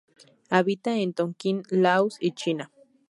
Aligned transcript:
Habita 0.49 0.97
en 0.97 1.13
Tonkin, 1.13 1.61
Laos 1.69 2.17
y 2.19 2.31
China. 2.31 2.71